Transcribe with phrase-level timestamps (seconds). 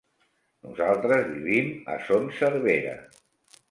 [0.67, 3.01] Nosaltres vivim a Son Servera.